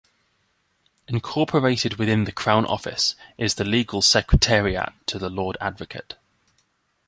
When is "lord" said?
5.29-5.57